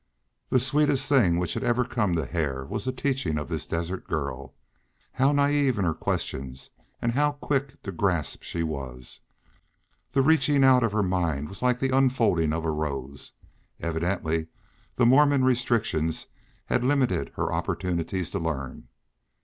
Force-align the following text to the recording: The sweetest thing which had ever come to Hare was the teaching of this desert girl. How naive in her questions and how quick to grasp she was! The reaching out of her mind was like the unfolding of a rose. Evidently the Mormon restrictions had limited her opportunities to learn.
The 0.49 0.59
sweetest 0.59 1.07
thing 1.07 1.37
which 1.37 1.53
had 1.53 1.63
ever 1.63 1.85
come 1.85 2.15
to 2.15 2.25
Hare 2.25 2.65
was 2.65 2.85
the 2.85 2.91
teaching 2.91 3.37
of 3.37 3.49
this 3.49 3.67
desert 3.67 4.07
girl. 4.07 4.55
How 5.11 5.31
naive 5.31 5.77
in 5.77 5.85
her 5.85 5.93
questions 5.93 6.71
and 7.03 7.11
how 7.11 7.33
quick 7.33 7.79
to 7.83 7.91
grasp 7.91 8.41
she 8.41 8.63
was! 8.63 9.19
The 10.13 10.23
reaching 10.23 10.63
out 10.63 10.83
of 10.83 10.91
her 10.91 11.03
mind 11.03 11.49
was 11.49 11.61
like 11.61 11.77
the 11.79 11.95
unfolding 11.95 12.51
of 12.51 12.65
a 12.65 12.71
rose. 12.71 13.33
Evidently 13.79 14.47
the 14.95 15.05
Mormon 15.05 15.43
restrictions 15.45 16.25
had 16.65 16.83
limited 16.83 17.33
her 17.35 17.53
opportunities 17.53 18.31
to 18.31 18.39
learn. 18.39 18.87